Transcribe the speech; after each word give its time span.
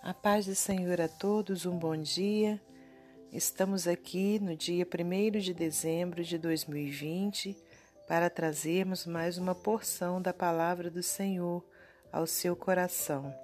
A 0.00 0.14
paz 0.14 0.46
do 0.46 0.54
Senhor 0.54 1.00
a 1.00 1.08
todos, 1.08 1.66
um 1.66 1.76
bom 1.76 1.96
dia. 1.96 2.62
Estamos 3.32 3.88
aqui 3.88 4.38
no 4.38 4.56
dia 4.56 4.86
1 4.86 5.40
de 5.40 5.52
dezembro 5.52 6.22
de 6.22 6.38
2020 6.38 7.56
para 8.06 8.30
trazermos 8.30 9.04
mais 9.04 9.38
uma 9.38 9.56
porção 9.56 10.22
da 10.22 10.32
palavra 10.32 10.88
do 10.88 11.02
Senhor 11.02 11.64
ao 12.12 12.28
seu 12.28 12.54
coração. 12.54 13.34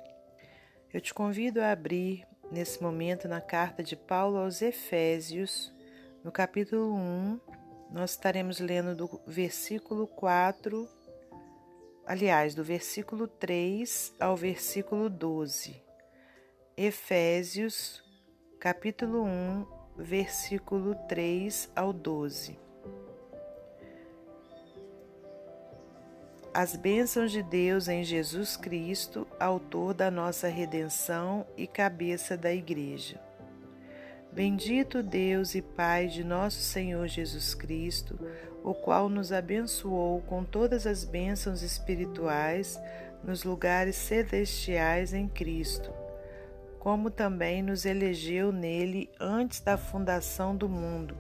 Eu 0.92 1.00
te 1.00 1.12
convido 1.12 1.60
a 1.60 1.72
abrir 1.72 2.24
nesse 2.52 2.80
momento 2.80 3.26
na 3.26 3.40
carta 3.40 3.82
de 3.82 3.96
Paulo 3.96 4.38
aos 4.38 4.62
Efésios, 4.62 5.72
no 6.22 6.30
capítulo 6.30 6.94
1. 6.94 7.40
Nós 7.90 8.12
estaremos 8.12 8.60
lendo 8.60 8.94
do 8.94 9.20
versículo 9.26 10.06
4, 10.06 10.88
aliás, 12.06 12.54
do 12.54 12.62
versículo 12.62 13.26
3 13.26 14.14
ao 14.20 14.36
versículo 14.36 15.10
12. 15.10 15.83
Efésios, 16.76 18.02
capítulo 18.58 19.22
1, 19.22 19.66
versículo 19.96 20.96
3 21.06 21.70
ao 21.76 21.92
12. 21.92 22.58
As 26.52 26.74
bênçãos 26.74 27.30
de 27.30 27.44
Deus 27.44 27.86
em 27.86 28.02
Jesus 28.02 28.56
Cristo, 28.56 29.24
Autor 29.38 29.94
da 29.94 30.10
nossa 30.10 30.48
redenção 30.48 31.46
e 31.56 31.68
cabeça 31.68 32.36
da 32.36 32.52
Igreja. 32.52 33.20
Bendito 34.32 35.00
Deus 35.00 35.54
e 35.54 35.62
Pai 35.62 36.08
de 36.08 36.24
nosso 36.24 36.58
Senhor 36.58 37.06
Jesus 37.06 37.54
Cristo, 37.54 38.18
o 38.64 38.74
qual 38.74 39.08
nos 39.08 39.30
abençoou 39.30 40.22
com 40.22 40.42
todas 40.42 40.88
as 40.88 41.04
bênçãos 41.04 41.62
espirituais 41.62 42.80
nos 43.22 43.44
lugares 43.44 43.94
celestiais 43.94 45.14
em 45.14 45.28
Cristo 45.28 46.02
como 46.84 47.10
também 47.10 47.62
nos 47.62 47.86
elegeu 47.86 48.52
nele 48.52 49.10
antes 49.18 49.58
da 49.58 49.78
fundação 49.78 50.54
do 50.54 50.68
mundo, 50.68 51.16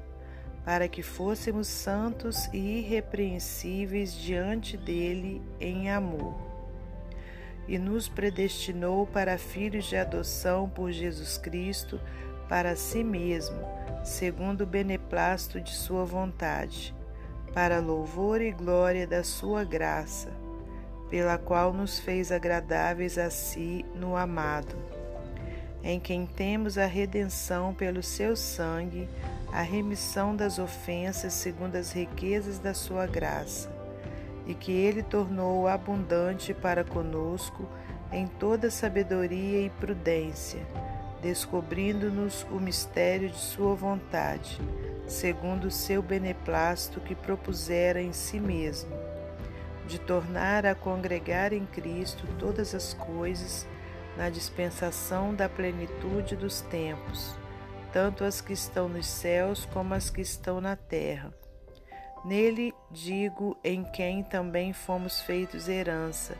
para 0.62 0.86
que 0.86 1.02
fôssemos 1.02 1.66
santos 1.68 2.50
e 2.52 2.80
irrepreensíveis 2.80 4.12
diante 4.14 4.76
dele 4.76 5.40
em 5.58 5.90
amor. 5.90 6.34
E 7.66 7.78
nos 7.78 8.10
predestinou 8.10 9.06
para 9.06 9.38
filhos 9.38 9.86
de 9.86 9.96
adoção 9.96 10.68
por 10.68 10.92
Jesus 10.92 11.38
Cristo 11.38 11.98
para 12.46 12.76
si 12.76 13.02
mesmo, 13.02 13.58
segundo 14.04 14.64
o 14.64 14.66
beneplácito 14.66 15.62
de 15.62 15.72
sua 15.72 16.04
vontade, 16.04 16.94
para 17.54 17.80
louvor 17.80 18.42
e 18.42 18.52
glória 18.52 19.06
da 19.06 19.24
sua 19.24 19.64
graça, 19.64 20.28
pela 21.08 21.38
qual 21.38 21.72
nos 21.72 21.98
fez 21.98 22.30
agradáveis 22.30 23.16
a 23.16 23.30
si 23.30 23.82
no 23.94 24.14
amado 24.14 24.93
em 25.84 26.00
quem 26.00 26.24
temos 26.24 26.78
a 26.78 26.86
redenção 26.86 27.74
pelo 27.74 28.02
seu 28.02 28.34
sangue, 28.34 29.06
a 29.52 29.60
remissão 29.60 30.34
das 30.34 30.58
ofensas 30.58 31.34
segundo 31.34 31.76
as 31.76 31.92
riquezas 31.92 32.58
da 32.58 32.72
sua 32.72 33.06
graça, 33.06 33.70
e 34.46 34.54
que 34.54 34.72
ele 34.72 35.02
tornou 35.02 35.68
abundante 35.68 36.54
para 36.54 36.82
conosco 36.82 37.68
em 38.10 38.26
toda 38.26 38.70
sabedoria 38.70 39.60
e 39.60 39.68
prudência, 39.68 40.60
descobrindo-nos 41.20 42.46
o 42.50 42.58
mistério 42.58 43.28
de 43.28 43.38
sua 43.38 43.74
vontade, 43.74 44.58
segundo 45.06 45.66
o 45.66 45.70
seu 45.70 46.00
beneplácito 46.00 46.98
que 46.98 47.14
propusera 47.14 48.00
em 48.00 48.12
si 48.14 48.40
mesmo, 48.40 48.90
de 49.86 49.98
tornar 50.00 50.64
a 50.64 50.74
congregar 50.74 51.52
em 51.52 51.66
Cristo 51.66 52.26
todas 52.38 52.74
as 52.74 52.94
coisas 52.94 53.66
na 54.16 54.30
dispensação 54.30 55.34
da 55.34 55.48
plenitude 55.48 56.36
dos 56.36 56.60
tempos, 56.62 57.34
tanto 57.92 58.24
as 58.24 58.40
que 58.40 58.52
estão 58.52 58.88
nos 58.88 59.06
céus 59.06 59.66
como 59.72 59.94
as 59.94 60.10
que 60.10 60.20
estão 60.20 60.60
na 60.60 60.76
terra. 60.76 61.32
Nele 62.24 62.72
digo 62.90 63.56
em 63.62 63.84
quem 63.84 64.22
também 64.22 64.72
fomos 64.72 65.20
feitos 65.20 65.68
herança, 65.68 66.36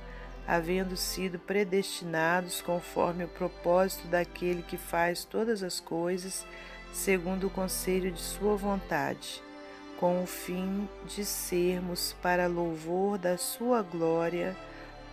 havendo 0.46 0.96
sido 0.96 1.38
predestinados 1.38 2.62
conforme 2.62 3.24
o 3.24 3.28
propósito 3.28 4.06
daquele 4.08 4.62
que 4.62 4.76
faz 4.76 5.24
todas 5.24 5.62
as 5.62 5.80
coisas 5.80 6.46
segundo 6.92 7.48
o 7.48 7.50
conselho 7.50 8.12
de 8.12 8.20
sua 8.20 8.56
vontade, 8.56 9.42
com 9.98 10.22
o 10.22 10.26
fim 10.26 10.88
de 11.06 11.24
sermos 11.24 12.14
para 12.22 12.46
louvor 12.46 13.18
da 13.18 13.36
sua 13.36 13.82
glória 13.82 14.56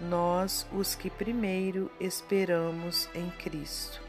nós 0.01 0.67
os 0.73 0.95
que 0.95 1.09
primeiro 1.09 1.91
esperamos 1.99 3.07
em 3.13 3.29
Cristo. 3.31 4.01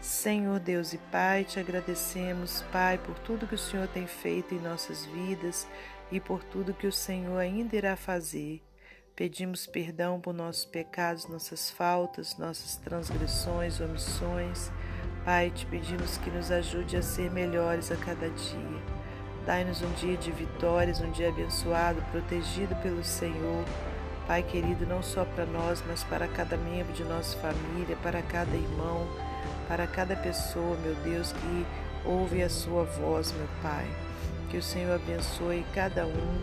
Senhor 0.00 0.60
Deus 0.60 0.92
e 0.92 0.98
Pai, 0.98 1.42
te 1.44 1.58
agradecemos, 1.58 2.62
Pai, 2.70 2.96
por 2.96 3.18
tudo 3.18 3.46
que 3.46 3.56
o 3.56 3.58
Senhor 3.58 3.88
tem 3.88 4.06
feito 4.06 4.54
em 4.54 4.60
nossas 4.60 5.04
vidas 5.06 5.66
e 6.12 6.20
por 6.20 6.44
tudo 6.44 6.72
que 6.72 6.86
o 6.86 6.92
Senhor 6.92 7.36
ainda 7.38 7.74
irá 7.74 7.96
fazer. 7.96 8.62
Pedimos 9.16 9.66
perdão 9.66 10.20
por 10.20 10.32
nossos 10.32 10.64
pecados, 10.64 11.26
nossas 11.26 11.70
faltas, 11.70 12.36
nossas 12.36 12.76
transgressões, 12.76 13.80
omissões. 13.80 14.70
Pai, 15.24 15.50
te 15.50 15.66
pedimos 15.66 16.18
que 16.18 16.30
nos 16.30 16.52
ajude 16.52 16.96
a 16.96 17.02
ser 17.02 17.30
melhores 17.30 17.90
a 17.90 17.96
cada 17.96 18.28
dia. 18.28 18.82
Dai-nos 19.44 19.82
um 19.82 19.90
dia 19.94 20.16
de 20.16 20.30
vitórias, 20.30 21.00
um 21.00 21.10
dia 21.10 21.30
abençoado, 21.30 22.00
protegido 22.12 22.76
pelo 22.76 23.02
Senhor 23.02 23.64
Pai 24.26 24.42
querido, 24.42 24.84
não 24.86 25.02
só 25.02 25.24
para 25.24 25.46
nós, 25.46 25.82
mas 25.86 26.02
para 26.02 26.26
cada 26.26 26.56
membro 26.56 26.92
de 26.92 27.04
nossa 27.04 27.36
família, 27.38 27.96
para 28.02 28.20
cada 28.22 28.56
irmão, 28.56 29.06
para 29.68 29.86
cada 29.86 30.16
pessoa, 30.16 30.76
meu 30.78 30.94
Deus, 30.96 31.32
que 31.32 31.66
ouve 32.04 32.42
a 32.42 32.48
sua 32.48 32.84
voz, 32.84 33.32
meu 33.32 33.48
Pai. 33.62 33.86
Que 34.50 34.56
o 34.56 34.62
Senhor 34.62 34.94
abençoe 34.94 35.64
cada 35.72 36.06
um, 36.06 36.40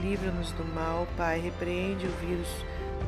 livra-nos 0.00 0.52
do 0.52 0.64
mal, 0.64 1.06
Pai, 1.16 1.38
repreende 1.38 2.06
o 2.06 2.10
vírus 2.12 2.48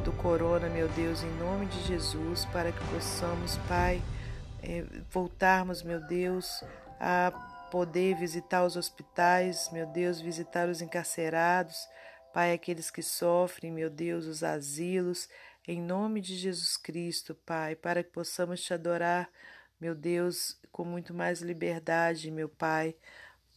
do 0.05 0.13
corona, 0.13 0.69
meu 0.69 0.89
Deus, 0.89 1.23
em 1.23 1.31
nome 1.39 1.67
de 1.67 1.81
Jesus, 1.87 2.45
para 2.47 2.73
que 2.73 2.85
possamos, 2.93 3.57
Pai, 3.69 4.03
eh, 4.63 4.85
voltarmos, 5.11 5.83
meu 5.83 6.01
Deus, 6.01 6.63
a 6.99 7.33
poder 7.71 8.17
visitar 8.17 8.65
os 8.65 8.77
hospitais, 8.77 9.71
meu 9.73 9.87
Deus, 9.87 10.21
visitar 10.21 10.69
os 10.69 10.83
encarcerados, 10.83 11.89
Pai, 12.33 12.53
aqueles 12.53 12.91
que 12.91 13.03
sofrem, 13.03 13.73
meu 13.73 13.91
Deus, 13.91 14.27
os 14.27 14.43
asilos, 14.43 15.29
em 15.67 15.81
nome 15.81 16.21
de 16.21 16.37
Jesus 16.37 16.77
Cristo, 16.77 17.35
Pai, 17.35 17.75
para 17.75 18.03
que 18.03 18.11
possamos 18.11 18.63
te 18.63 18.73
adorar, 18.73 19.29
meu 19.81 19.95
Deus, 19.95 20.59
com 20.71 20.85
muito 20.85 21.13
mais 21.13 21.41
liberdade, 21.41 22.31
meu 22.31 22.49
Pai. 22.49 22.95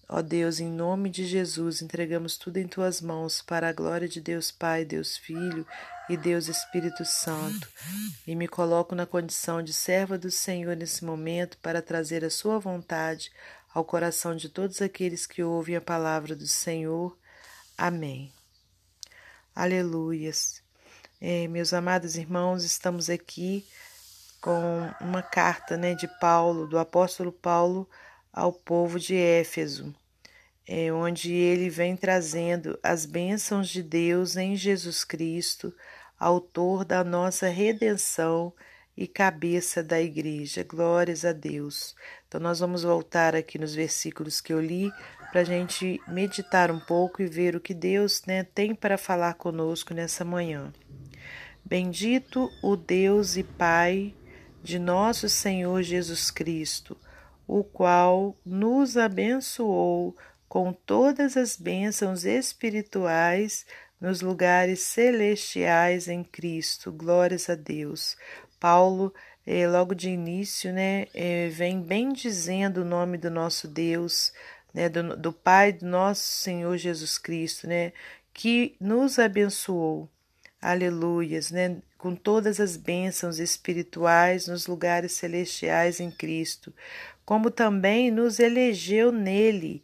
Ó 0.09 0.21
Deus, 0.21 0.59
em 0.59 0.69
nome 0.69 1.09
de 1.09 1.25
Jesus, 1.25 1.81
entregamos 1.81 2.37
tudo 2.37 2.57
em 2.57 2.67
tuas 2.67 3.01
mãos 3.01 3.41
para 3.41 3.69
a 3.69 3.73
glória 3.73 4.07
de 4.07 4.19
Deus 4.19 4.51
Pai, 4.51 4.83
Deus 4.83 5.17
Filho 5.17 5.65
e 6.09 6.17
Deus 6.17 6.47
Espírito 6.47 7.05
Santo. 7.05 7.69
E 8.27 8.35
me 8.35 8.47
coloco 8.47 8.93
na 8.95 9.05
condição 9.05 9.63
de 9.63 9.73
serva 9.73 10.17
do 10.17 10.29
Senhor 10.29 10.75
nesse 10.75 11.05
momento 11.05 11.57
para 11.59 11.81
trazer 11.81 12.23
a 12.23 12.29
sua 12.29 12.59
vontade 12.59 13.31
ao 13.73 13.83
coração 13.83 14.35
de 14.35 14.49
todos 14.49 14.81
aqueles 14.81 15.25
que 15.25 15.41
ouvem 15.41 15.75
a 15.75 15.81
palavra 15.81 16.35
do 16.35 16.47
Senhor. 16.47 17.17
Amém. 17.77 18.31
Aleluias. 19.55 20.63
É, 21.21 21.47
meus 21.47 21.73
amados 21.73 22.15
irmãos, 22.15 22.63
estamos 22.63 23.07
aqui 23.07 23.63
com 24.41 24.89
uma 24.99 25.21
carta 25.21 25.77
né, 25.77 25.93
de 25.93 26.07
Paulo, 26.19 26.65
do 26.65 26.79
apóstolo 26.79 27.31
Paulo, 27.31 27.87
ao 28.31 28.51
povo 28.51 28.99
de 28.99 29.15
Éfeso, 29.15 29.93
é, 30.67 30.91
onde 30.91 31.31
ele 31.31 31.69
vem 31.69 31.95
trazendo 31.95 32.79
as 32.81 33.05
bênçãos 33.05 33.69
de 33.69 33.83
Deus 33.83 34.35
em 34.37 34.55
Jesus 34.55 35.03
Cristo, 35.03 35.71
autor 36.19 36.83
da 36.83 37.03
nossa 37.03 37.47
redenção 37.47 38.51
e 38.97 39.07
cabeça 39.07 39.83
da 39.83 40.01
igreja. 40.01 40.63
Glórias 40.63 41.23
a 41.23 41.31
Deus. 41.31 41.95
Então, 42.27 42.41
nós 42.41 42.59
vamos 42.59 42.81
voltar 42.81 43.35
aqui 43.35 43.59
nos 43.59 43.75
versículos 43.75 44.41
que 44.41 44.51
eu 44.51 44.59
li 44.59 44.91
para 45.33 45.41
a 45.41 45.43
gente 45.43 45.99
meditar 46.07 46.69
um 46.69 46.79
pouco 46.79 47.19
e 47.19 47.25
ver 47.25 47.55
o 47.55 47.59
que 47.59 47.73
Deus 47.73 48.21
né, 48.27 48.43
tem 48.43 48.75
para 48.75 48.99
falar 48.99 49.33
conosco 49.33 49.91
nessa 49.91 50.23
manhã. 50.23 50.71
Bendito 51.65 52.51
o 52.61 52.75
Deus 52.75 53.35
e 53.35 53.41
Pai 53.41 54.13
de 54.61 54.77
nosso 54.77 55.27
Senhor 55.27 55.81
Jesus 55.81 56.29
Cristo, 56.29 56.95
o 57.47 57.63
qual 57.63 58.37
nos 58.45 58.95
abençoou 58.95 60.15
com 60.47 60.71
todas 60.71 61.35
as 61.35 61.57
bênçãos 61.57 62.25
espirituais 62.25 63.65
nos 63.99 64.21
lugares 64.21 64.81
celestiais 64.81 66.07
em 66.07 66.23
Cristo. 66.23 66.91
Glórias 66.91 67.49
a 67.49 67.55
Deus. 67.55 68.15
Paulo, 68.59 69.11
eh, 69.47 69.67
logo 69.67 69.95
de 69.95 70.11
início, 70.11 70.71
né, 70.71 71.07
eh, 71.11 71.49
vem 71.49 71.81
bem 71.81 72.13
dizendo 72.13 72.81
o 72.81 72.85
nome 72.85 73.17
do 73.17 73.31
nosso 73.31 73.67
Deus, 73.67 74.31
né, 74.73 74.89
do, 74.89 75.15
do 75.15 75.31
Pai 75.31 75.71
do 75.71 75.85
nosso 75.85 76.21
Senhor 76.21 76.75
Jesus 76.77 77.17
Cristo, 77.17 77.67
né, 77.67 77.93
que 78.33 78.75
nos 78.79 79.19
abençoou, 79.19 80.09
aleluias, 80.61 81.51
né, 81.51 81.77
com 81.97 82.15
todas 82.15 82.59
as 82.59 82.75
bênçãos 82.75 83.39
espirituais 83.39 84.47
nos 84.47 84.67
lugares 84.67 85.13
celestiais 85.13 85.99
em 85.99 86.09
Cristo, 86.09 86.73
como 87.25 87.51
também 87.51 88.11
nos 88.11 88.39
elegeu 88.39 89.11
nele 89.11 89.83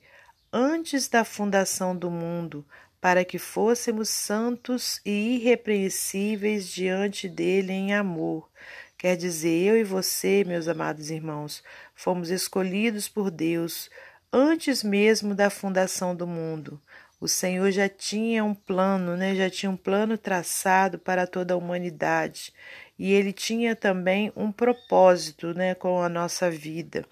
antes 0.51 1.07
da 1.07 1.23
fundação 1.23 1.95
do 1.95 2.09
mundo, 2.09 2.65
para 2.99 3.23
que 3.23 3.37
fôssemos 3.37 4.09
santos 4.09 4.99
e 5.05 5.35
irrepreensíveis 5.35 6.67
diante 6.67 7.29
dele 7.29 7.71
em 7.71 7.93
amor. 7.93 8.49
Quer 8.97 9.15
dizer, 9.15 9.67
eu 9.67 9.77
e 9.77 9.83
você, 9.83 10.43
meus 10.45 10.67
amados 10.67 11.09
irmãos, 11.09 11.63
fomos 11.95 12.29
escolhidos 12.29 13.07
por 13.07 13.31
Deus 13.31 13.89
antes 14.31 14.83
mesmo 14.83 15.33
da 15.33 15.49
fundação 15.49 16.15
do 16.15 16.27
mundo. 16.27 16.81
O 17.19 17.27
Senhor 17.27 17.69
já 17.71 17.89
tinha 17.89 18.43
um 18.43 18.55
plano, 18.55 19.17
né? 19.17 19.35
já 19.35 19.49
tinha 19.49 19.69
um 19.69 19.75
plano 19.75 20.17
traçado 20.17 20.97
para 20.97 21.27
toda 21.27 21.53
a 21.53 21.57
humanidade. 21.57 22.53
E 22.97 23.11
ele 23.11 23.33
tinha 23.33 23.75
também 23.75 24.31
um 24.35 24.51
propósito 24.51 25.53
né, 25.53 25.75
com 25.75 26.01
a 26.01 26.07
nossa 26.07 26.49
vida. 26.49 27.05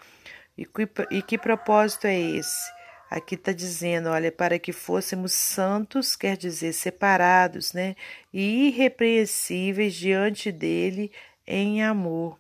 E 0.57 0.65
que, 0.65 0.89
e 1.11 1.21
que 1.21 1.37
propósito 1.37 2.07
é 2.07 2.17
esse? 2.17 2.77
Aqui 3.09 3.35
está 3.35 3.53
dizendo, 3.53 4.09
olha, 4.09 4.31
para 4.31 4.59
que 4.59 4.73
fôssemos 4.73 5.31
santos, 5.31 6.15
quer 6.15 6.35
dizer, 6.35 6.73
separados, 6.73 7.71
né? 7.71 7.95
E 8.33 8.67
irrepreensíveis 8.67 9.93
diante 9.95 10.51
dele 10.51 11.11
em 11.45 11.81
amor. 11.81 12.37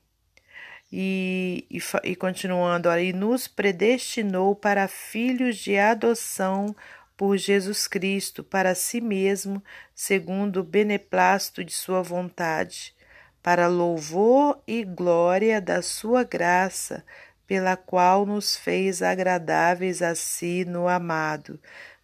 E, 0.91 1.65
e, 1.69 1.79
e 2.03 2.15
continuando, 2.15 2.89
e 2.97 3.11
nos 3.11 3.47
predestinou 3.47 4.55
para 4.55 4.87
filhos 4.87 5.57
de 5.57 5.77
adoção 5.77 6.73
por 7.17 7.35
Jesus 7.35 7.87
Cristo, 7.87 8.43
para 8.43 8.75
si 8.75 9.01
mesmo, 9.01 9.61
segundo 9.95 10.61
o 10.61 10.63
beneplácito 10.63 11.63
de 11.63 11.73
sua 11.73 12.01
vontade, 12.03 12.95
para 13.41 13.67
louvor 13.67 14.61
e 14.67 14.83
glória 14.83 15.59
da 15.59 15.81
sua 15.81 16.23
graça, 16.23 17.03
pela 17.47 17.75
qual 17.75 18.25
nos 18.25 18.55
fez 18.55 19.01
agradáveis 19.01 20.01
a 20.01 20.13
si 20.13 20.63
no 20.65 20.87
amado. 20.87 21.59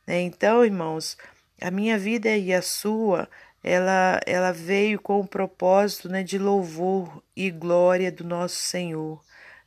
Né? 0.08 0.22
Então, 0.22 0.66
irmãos, 0.66 1.18
a 1.62 1.70
minha 1.70 1.98
vida 1.98 2.36
e 2.36 2.54
a 2.54 2.62
sua, 2.62 3.30
ela, 3.64 4.20
ela 4.26 4.52
veio 4.52 5.00
com 5.00 5.22
o 5.22 5.28
propósito 5.28 6.10
né, 6.10 6.22
de 6.22 6.38
louvor 6.38 7.24
e 7.36 7.50
glória 7.50 8.12
do 8.12 8.24
nosso 8.24 8.58
Senhor. 8.58 9.24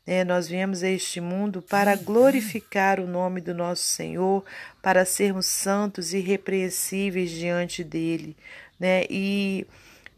Né? 0.06 0.22
Nós 0.22 0.46
viemos 0.46 0.82
a 0.82 0.88
este 0.88 1.20
mundo 1.20 1.62
para 1.62 1.96
glorificar 1.96 3.00
o 3.00 3.06
nome 3.06 3.40
do 3.40 3.54
nosso 3.54 3.84
Senhor, 3.84 4.44
para 4.82 5.06
sermos 5.06 5.46
santos 5.46 6.12
e 6.12 6.18
irrepreensíveis 6.18 7.30
diante 7.30 7.82
dele. 7.82 8.36
Né? 8.78 9.04
E, 9.08 9.66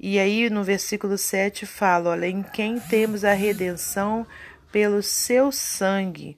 e 0.00 0.18
aí 0.18 0.50
no 0.50 0.64
versículo 0.64 1.16
7 1.16 1.64
fala: 1.64 2.10
olha, 2.10 2.26
em 2.26 2.42
quem 2.42 2.80
temos 2.80 3.24
a 3.24 3.32
redenção 3.32 4.26
pelo 4.72 5.02
seu 5.02 5.52
sangue 5.52 6.36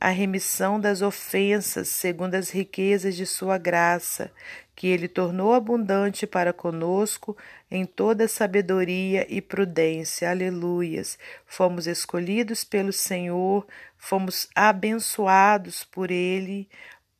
a 0.00 0.08
remissão 0.08 0.80
das 0.80 1.02
ofensas, 1.02 1.88
segundo 1.88 2.34
as 2.34 2.48
riquezas 2.48 3.14
de 3.14 3.26
sua 3.26 3.58
graça, 3.58 4.32
que 4.80 4.86
ele 4.86 5.08
tornou 5.08 5.52
abundante 5.52 6.26
para 6.26 6.54
conosco 6.54 7.36
em 7.70 7.84
toda 7.84 8.26
sabedoria 8.26 9.26
e 9.28 9.42
prudência. 9.42 10.30
Aleluias. 10.30 11.18
Fomos 11.44 11.86
escolhidos 11.86 12.64
pelo 12.64 12.90
Senhor, 12.90 13.66
fomos 13.98 14.48
abençoados 14.54 15.84
por 15.84 16.10
ele, 16.10 16.66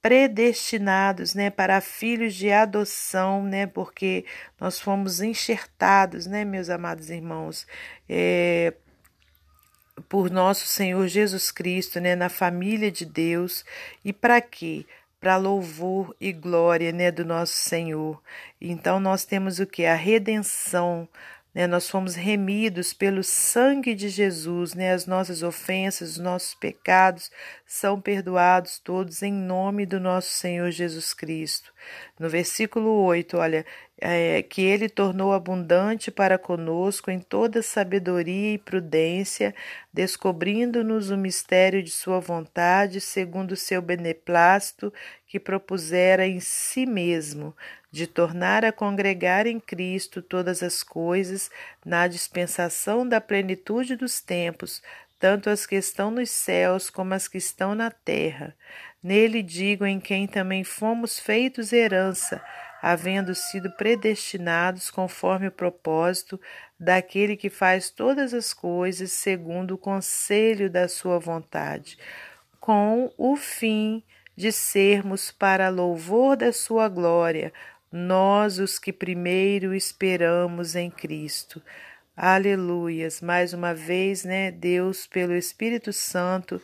predestinados, 0.01 1.35
né, 1.35 1.51
para 1.51 1.83
filhos 1.83 2.35
de 2.35 2.51
adoção, 2.51 3.45
né, 3.45 3.67
porque 3.67 4.25
nós 4.59 4.81
fomos 4.81 5.21
enxertados, 5.21 6.25
né, 6.25 6.47
meus 6.47 6.71
amados 6.71 7.11
irmãos, 7.11 7.67
é, 8.09 8.73
por 10.09 10.31
nosso 10.31 10.67
Senhor 10.67 11.07
Jesus 11.09 11.51
Cristo, 11.51 12.01
né, 12.01 12.17
na 12.17 12.31
família 12.31 12.91
de 12.91 13.05
Deus. 13.05 13.67
E 14.03 14.15
para 14.15 14.41
quê? 14.41 14.87
Para 15.21 15.37
louvor 15.37 16.17
e 16.19 16.33
glória, 16.33 16.93
né, 16.93 17.11
do 17.11 17.25
nosso 17.25 17.53
Senhor. 17.53 18.21
Então 18.61 18.99
nós 18.99 19.25
temos 19.25 19.59
o 19.61 19.67
que? 19.67 19.85
A 19.85 19.95
redenção, 19.95 21.07
né? 21.55 21.67
Nós 21.67 21.89
fomos 21.89 22.15
remidos 22.15 22.93
pelo 22.93 23.23
sangue 23.23 23.95
de 23.95 24.09
Jesus, 24.09 24.75
né? 24.75 24.93
As 24.93 25.07
nossas 25.07 25.43
ofensas, 25.43 26.13
os 26.13 26.19
nossos 26.19 26.55
pecados 26.55 27.31
são 27.67 28.01
perdoados 28.01 28.79
todos 28.79 29.23
em 29.23 29.33
nome 29.33 29.85
do 29.87 29.99
nosso 29.99 30.31
Senhor 30.31 30.71
Jesus 30.71 31.13
Cristo. 31.13 31.73
No 32.19 32.29
versículo 32.29 32.91
8, 33.05 33.37
olha, 33.37 33.67
é, 34.01 34.43
que 34.43 34.63
ele 34.63 34.89
tornou 34.89 35.33
abundante 35.33 36.11
para 36.11 36.39
conosco 36.39 37.11
em 37.11 37.19
toda 37.19 37.63
sabedoria 37.63 38.55
e 38.55 38.59
prudência, 38.59 39.55
descobrindo-nos 39.93 41.11
o 41.11 41.17
mistério 41.17 41.83
de 41.83 41.91
sua 41.91 42.19
vontade, 42.19 43.01
segundo 43.01 43.53
o 43.53 43.57
seu 43.57 43.83
beneplácito, 43.83 44.93
que 45.27 45.39
propusera 45.39 46.27
em 46.27 46.41
si 46.41 46.87
mesmo, 46.87 47.55
de 47.91 48.07
tornar 48.07 48.65
a 48.65 48.73
congregar 48.73 49.47
em 49.47 49.59
Cristo 49.59 50.23
todas 50.23 50.63
as 50.63 50.83
coisas, 50.83 51.51
na 51.85 52.07
dispensação 52.07 53.07
da 53.07 53.21
plenitude 53.21 53.97
dos 53.97 54.21
tempos, 54.21 54.83
tanto 55.19 55.51
as 55.51 55.67
que 55.67 55.77
estão 55.77 56.11
nos 56.11 56.31
céus 56.31 56.89
como 56.89 57.15
as 57.15 57.29
que 57.29 57.39
estão 57.39 57.75
na 57.75 57.91
terra. 57.91 58.55
Nele 59.03 59.43
digo 59.43 59.85
em 59.85 59.99
quem 59.99 60.27
também 60.27 60.63
fomos 60.63 61.19
feitos 61.19 61.73
herança, 61.73 62.43
havendo 62.81 63.35
sido 63.35 63.71
predestinados 63.73 64.91
conforme 64.91 65.49
o 65.49 65.53
propósito 65.53 66.41
daquele 66.79 67.37
que 67.37 67.51
faz 67.51 67.91
todas 67.91 68.33
as 68.33 68.55
coisas 68.55 69.13
segundo 69.13 69.73
o 69.75 69.79
conselho 69.79 70.71
da 70.71 70.89
sua 70.89 71.19
vontade, 71.19 71.99
com 72.59 73.13
o 73.19 73.37
fim 73.37 74.03
de 74.35 74.51
sermos 74.51 75.31
para 75.31 75.69
louvor 75.69 76.37
da 76.37 76.51
sua 76.51 76.89
glória, 76.89 77.53
nós 77.93 78.59
os 78.59 78.79
que 78.79 78.93
primeiro 78.93 79.75
esperamos 79.75 80.77
em 80.77 80.91
Cristo. 80.91 81.61
Aleluias. 82.17 83.21
Mais 83.21 83.53
uma 83.53 83.75
vez, 83.75 84.25
né, 84.25 84.51
Deus, 84.51 85.07
pelo 85.07 85.35
Espírito 85.35 85.93
Santo, 85.93 86.61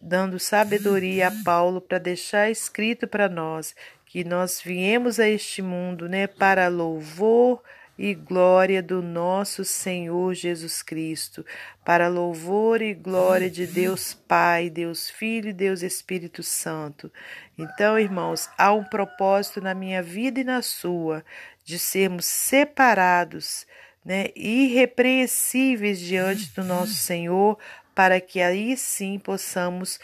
dando 0.00 0.38
sabedoria 0.38 1.28
a 1.28 1.32
Paulo 1.44 1.80
para 1.80 1.98
deixar 1.98 2.50
escrito 2.50 3.08
para 3.08 3.28
nós 3.28 3.74
que 4.06 4.24
nós 4.24 4.60
viemos 4.62 5.20
a 5.20 5.28
este 5.28 5.60
mundo, 5.60 6.08
né, 6.08 6.26
para 6.26 6.68
louvor 6.68 7.62
e 7.98 8.14
glória 8.14 8.80
do 8.80 9.02
nosso 9.02 9.64
Senhor 9.64 10.32
Jesus 10.32 10.82
Cristo, 10.82 11.44
para 11.84 12.06
louvor 12.06 12.80
e 12.80 12.94
glória 12.94 13.50
de 13.50 13.66
Deus 13.66 14.14
Pai, 14.14 14.70
Deus 14.70 15.10
Filho 15.10 15.48
e 15.48 15.52
Deus 15.52 15.82
Espírito 15.82 16.42
Santo. 16.42 17.12
Então, 17.58 17.98
irmãos, 17.98 18.48
há 18.56 18.72
um 18.72 18.84
propósito 18.84 19.60
na 19.60 19.74
minha 19.74 20.00
vida 20.00 20.40
e 20.40 20.44
na 20.44 20.62
sua 20.62 21.24
de 21.64 21.78
sermos 21.78 22.24
separados, 22.24 23.66
né, 24.04 24.28
irrepreensíveis 24.36 25.98
diante 25.98 26.54
do 26.54 26.62
nosso 26.62 26.94
Senhor, 26.94 27.58
para 27.94 28.20
que 28.20 28.40
aí 28.40 28.76
sim 28.76 29.18
possamos 29.18 29.98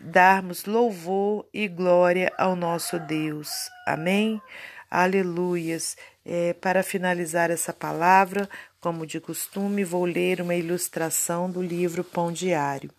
darmos 0.00 0.64
louvor 0.64 1.46
e 1.54 1.68
glória 1.68 2.32
ao 2.36 2.56
nosso 2.56 2.98
Deus. 2.98 3.70
Amém? 3.86 4.42
Aleluias. 4.90 5.96
É, 6.28 6.54
para 6.54 6.82
finalizar 6.82 7.52
essa 7.52 7.72
palavra, 7.72 8.50
como 8.80 9.06
de 9.06 9.20
costume, 9.20 9.84
vou 9.84 10.04
ler 10.04 10.40
uma 10.40 10.56
ilustração 10.56 11.48
do 11.48 11.62
livro 11.62 12.02
Pão 12.02 12.32
Diário. 12.32 12.90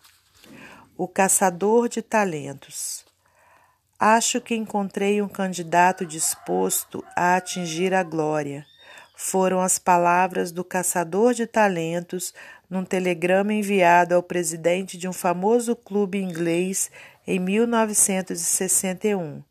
O 0.96 1.06
Caçador 1.06 1.90
de 1.90 2.00
Talentos. 2.00 3.04
Acho 4.00 4.40
que 4.40 4.54
encontrei 4.54 5.20
um 5.20 5.28
candidato 5.28 6.06
disposto 6.06 7.04
a 7.14 7.36
atingir 7.36 7.92
a 7.92 8.02
glória. 8.02 8.64
Foram 9.14 9.60
as 9.60 9.78
palavras 9.78 10.50
do 10.50 10.64
caçador 10.64 11.34
de 11.34 11.46
talentos 11.46 12.32
num 12.70 12.82
telegrama 12.82 13.52
enviado 13.52 14.14
ao 14.14 14.22
presidente 14.22 14.96
de 14.96 15.06
um 15.06 15.12
famoso 15.12 15.76
clube 15.76 16.18
inglês 16.18 16.90
em 17.26 17.38
1961. 17.38 19.42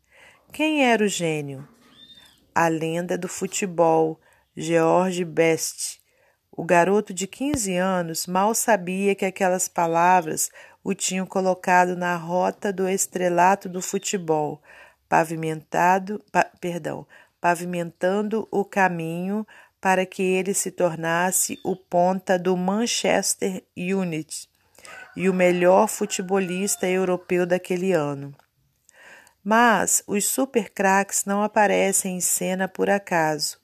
Quem 0.52 0.84
era 0.84 1.04
o 1.04 1.08
gênio? 1.08 1.77
A 2.60 2.66
lenda 2.66 3.16
do 3.16 3.28
futebol, 3.28 4.18
George 4.56 5.24
Best. 5.24 6.00
O 6.50 6.64
garoto 6.64 7.14
de 7.14 7.28
15 7.28 7.76
anos 7.76 8.26
mal 8.26 8.52
sabia 8.52 9.14
que 9.14 9.24
aquelas 9.24 9.68
palavras 9.68 10.50
o 10.82 10.92
tinham 10.92 11.24
colocado 11.24 11.94
na 11.94 12.16
rota 12.16 12.72
do 12.72 12.88
estrelato 12.88 13.68
do 13.68 13.80
futebol, 13.80 14.60
pavimentado, 15.08 16.20
pa, 16.32 16.50
perdão, 16.60 17.06
pavimentando 17.40 18.48
o 18.50 18.64
caminho 18.64 19.46
para 19.80 20.04
que 20.04 20.24
ele 20.24 20.52
se 20.52 20.72
tornasse 20.72 21.60
o 21.64 21.76
ponta 21.76 22.36
do 22.36 22.56
Manchester 22.56 23.62
United 23.76 24.48
e 25.16 25.28
o 25.28 25.32
melhor 25.32 25.86
futebolista 25.86 26.88
europeu 26.88 27.46
daquele 27.46 27.92
ano. 27.92 28.34
Mas 29.42 30.02
os 30.06 30.26
super 30.26 30.70
craques 30.70 31.24
não 31.24 31.42
aparecem 31.42 32.16
em 32.16 32.20
cena 32.20 32.68
por 32.68 32.90
acaso. 32.90 33.58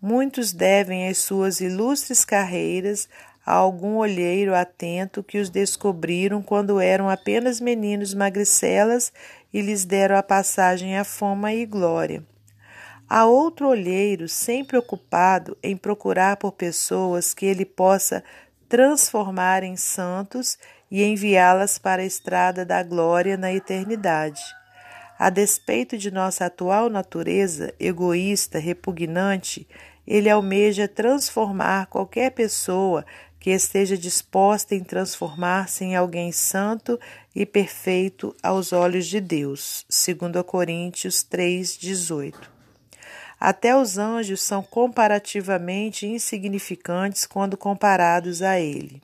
Muitos 0.00 0.52
devem 0.52 1.08
as 1.08 1.18
suas 1.18 1.60
ilustres 1.60 2.24
carreiras 2.24 3.08
a 3.44 3.52
algum 3.52 3.96
olheiro 3.96 4.54
atento 4.54 5.22
que 5.22 5.38
os 5.38 5.48
descobriram 5.48 6.42
quando 6.42 6.80
eram 6.80 7.08
apenas 7.08 7.60
meninos 7.60 8.12
magricelas 8.12 9.12
e 9.52 9.60
lhes 9.62 9.84
deram 9.84 10.16
a 10.16 10.22
passagem 10.22 10.98
à 10.98 11.04
fama 11.04 11.52
e 11.52 11.64
glória. 11.64 12.22
Há 13.08 13.24
outro 13.24 13.68
olheiro 13.68 14.28
sempre 14.28 14.76
ocupado 14.76 15.56
em 15.62 15.76
procurar 15.76 16.36
por 16.36 16.52
pessoas 16.52 17.32
que 17.32 17.46
ele 17.46 17.64
possa 17.64 18.22
transformar 18.68 19.62
em 19.62 19.76
santos 19.76 20.58
e 20.90 21.02
enviá-las 21.02 21.78
para 21.78 22.02
a 22.02 22.04
estrada 22.04 22.66
da 22.66 22.82
glória 22.82 23.36
na 23.38 23.50
eternidade. 23.50 24.42
A 25.18 25.30
despeito 25.30 25.98
de 25.98 26.12
nossa 26.12 26.46
atual 26.46 26.88
natureza 26.88 27.74
egoísta, 27.80 28.60
repugnante, 28.60 29.66
ele 30.06 30.30
almeja 30.30 30.86
transformar 30.86 31.86
qualquer 31.86 32.30
pessoa 32.30 33.04
que 33.40 33.50
esteja 33.50 33.98
disposta 33.98 34.76
em 34.76 34.84
transformar-se 34.84 35.84
em 35.84 35.96
alguém 35.96 36.30
santo 36.30 37.00
e 37.34 37.44
perfeito 37.44 38.34
aos 38.40 38.72
olhos 38.72 39.06
de 39.06 39.20
Deus. 39.20 39.84
2 39.88 40.42
Coríntios 40.44 41.24
3:18. 41.24 42.50
Até 43.40 43.76
os 43.76 43.98
anjos 43.98 44.40
são 44.40 44.62
comparativamente 44.62 46.06
insignificantes 46.06 47.26
quando 47.26 47.56
comparados 47.56 48.40
a 48.40 48.58
ele. 48.60 49.02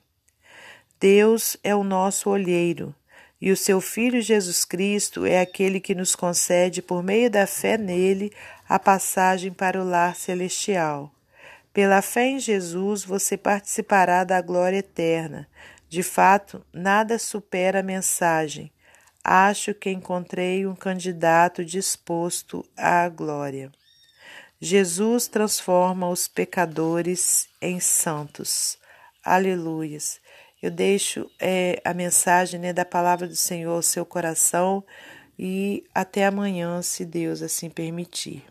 Deus 0.97 1.57
é 1.61 1.75
o 1.75 1.83
nosso 1.83 2.29
olheiro, 2.29 2.95
e 3.41 3.51
o 3.51 3.57
seu 3.57 3.81
Filho 3.81 4.21
Jesus 4.21 4.63
Cristo 4.63 5.25
é 5.25 5.41
aquele 5.41 5.79
que 5.79 5.93
nos 5.93 6.15
concede, 6.15 6.81
por 6.81 7.03
meio 7.03 7.29
da 7.29 7.45
fé 7.45 7.77
nele, 7.77 8.31
a 8.67 8.79
passagem 8.79 9.51
para 9.51 9.81
o 9.81 9.83
lar 9.83 10.15
celestial. 10.15 11.11
Pela 11.73 12.01
fé 12.01 12.27
em 12.27 12.39
Jesus, 12.39 13.03
você 13.03 13.35
participará 13.35 14.23
da 14.23 14.41
glória 14.41 14.77
eterna. 14.77 15.47
De 15.89 16.01
fato, 16.01 16.65
nada 16.73 17.19
supera 17.19 17.81
a 17.81 17.83
mensagem. 17.83 18.71
Acho 19.23 19.73
que 19.73 19.89
encontrei 19.89 20.65
um 20.65 20.75
candidato 20.75 21.65
disposto 21.65 22.65
à 22.77 23.09
glória. 23.09 23.71
Jesus 24.59 25.27
transforma 25.27 26.07
os 26.07 26.27
pecadores 26.27 27.49
em 27.61 27.79
santos. 27.79 28.77
Aleluias. 29.23 30.21
Eu 30.65 30.71
deixo 30.71 31.29
é, 31.39 31.79
a 31.85 31.93
mensagem 31.93 32.59
né, 32.59 32.73
da 32.73 32.83
palavra 32.83 33.27
do 33.27 33.35
Senhor 33.35 33.71
ao 33.71 33.83
seu 33.83 34.03
coração 34.03 34.83
e 35.37 35.83
até 35.93 36.25
amanhã, 36.25 36.81
se 36.81 37.05
Deus 37.05 37.43
assim 37.43 37.69
permitir. 37.69 38.43